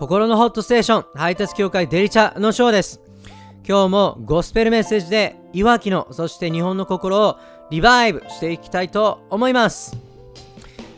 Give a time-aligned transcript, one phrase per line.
[0.00, 3.02] 心のホットステーション配達協会デリチャのショーです。
[3.68, 7.36] 今日もゴスペルメッセージでいわきのそして日本の心を
[7.70, 9.98] リバイブしていきたいと思います。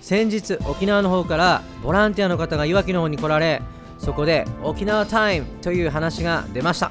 [0.00, 3.60] 先日沖縄の方からボランティアの方がいわきの方に来られ
[3.98, 6.90] そこで沖縄タイムという話が出ました。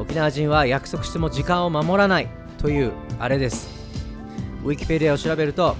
[0.00, 2.28] 沖縄人は約束しても時間を守らない
[2.58, 3.68] というあれです。
[4.64, 5.76] ウィキペディアを調べると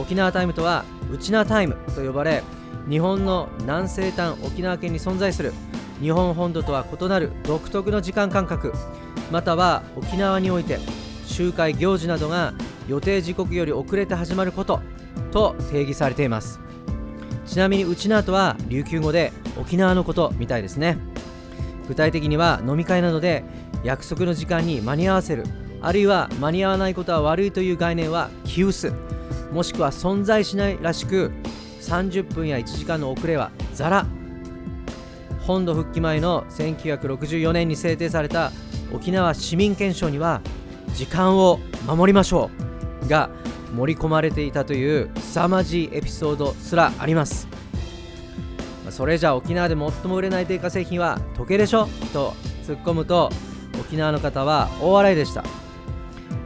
[0.00, 2.44] 沖縄タイムとはウチナタイムと呼ばれ
[2.88, 5.52] 日本の南西端沖縄県に存在する
[6.00, 8.72] 日本本土とは異なる独特の時間感覚
[9.30, 10.78] または沖縄において
[11.26, 12.54] 集会行事などが
[12.88, 14.80] 予定時刻より遅れて始まること
[15.30, 16.60] と定義されています。
[17.46, 20.98] ちなみにウチナーとは琉球語で沖縄のことみたいですね。
[21.86, 23.44] 具体的には飲み会などで
[23.84, 25.44] 約束の時間に間に合わせる。
[25.80, 28.92] あるいは間に合わないことは悪いという概念は気薄。
[29.52, 31.30] もしくは存在しないらしく
[31.88, 34.06] 30分や1時間の遅れはザラ。
[35.40, 38.52] 本土復帰前の1964年に制定された
[38.92, 40.42] 沖縄市民憲章には
[40.94, 42.50] 時間を守りましょ
[43.02, 43.30] うが
[43.74, 47.48] 盛り込まれていたという凄まじいエピソードすらあります。
[48.90, 51.88] それじゃあ沖縄で最も売れない定価製品は時計でしょ？
[52.12, 52.34] と
[52.64, 53.30] 突っ込むと
[53.80, 55.42] 沖縄の方は大笑いでした。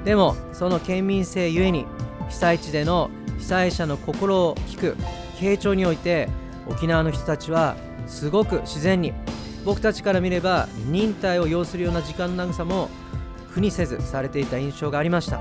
[0.05, 1.87] でもその県民性ゆえに
[2.29, 4.97] 被災地での被災者の心を聞く
[5.43, 6.29] 傾聴において
[6.69, 7.77] 沖縄の人たちは
[8.07, 9.13] すごく自然に
[9.65, 12.89] 僕たちから見れば忍耐を要するような時間の長さも
[13.53, 15.41] 苦にせずされていた印象がありました。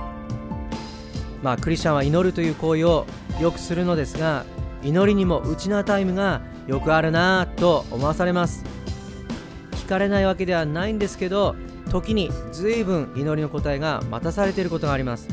[1.44, 3.06] まあクリスチャンは祈るという行為を
[3.40, 4.46] よくするのですが
[4.84, 8.64] 祈りにも内なタイムがよくあるなぁと思わされます。
[9.72, 11.56] 聞かれないわけではないんですけど
[11.90, 15.28] 時に随分祈りの答えが待たされていることがあります。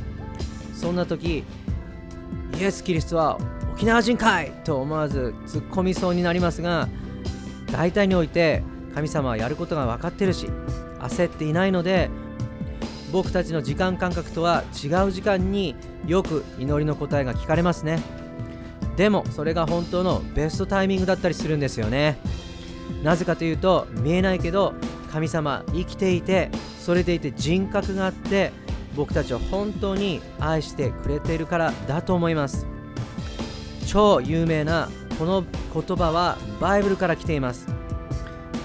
[0.75, 1.45] そんな時
[2.59, 3.39] イエス・キリストは
[3.79, 6.89] 沖縄人かいと思わず突っ込みそうになりますが
[7.71, 10.49] 大体において神様はやることが分かってるし
[10.99, 12.11] 焦っていないので
[13.13, 15.77] 僕たちの時間感覚とは違う時間に
[16.09, 18.01] よく祈りの答えが聞かれますね。
[18.97, 22.19] でもそれが本当のベストタイミングだったりするんですよね。
[23.05, 24.75] なぜかというと見えないけど
[25.13, 26.51] 神様生きていて
[26.81, 28.51] それでいて人格があって
[28.97, 32.67] 僕たちを本当に愛してくれているからだと思います。
[33.89, 37.67] 超有名なこの言葉はバイブルから来ています。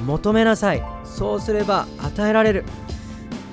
[0.06, 0.84] 求めなさい。
[1.06, 2.66] そうすれば与えられる。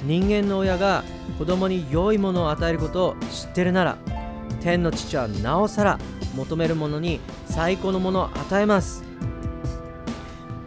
[0.03, 1.05] 人間の親が
[1.39, 3.99] 子供に良いものを与えることを知ってるなら
[4.61, 5.99] 天の父はなおさら
[6.35, 9.05] 求めるものに最高のものを与えます。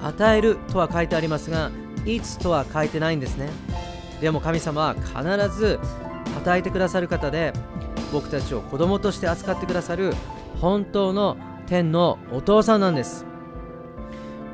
[0.01, 1.69] 与えるとは書いてありますが
[2.05, 3.49] いつとは書いてないんですね。
[4.21, 5.81] でも神様は必ず
[6.37, 7.51] 与えてくださる方で
[8.13, 10.13] 僕たちを子供として扱ってくださる
[10.59, 11.37] 本当の
[11.67, 13.25] 天のお父さんなんです。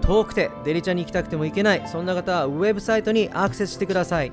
[0.02, 1.88] 遠くてデリチャに行きたくても行けない。
[1.88, 4.32] そんな方はウェブサイトにアクセスしてください。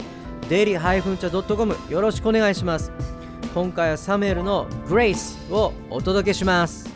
[0.48, 2.92] デリ -cha.com よろしくお願いします。
[3.54, 6.95] 今回はサムエルのグレイスをお届けします。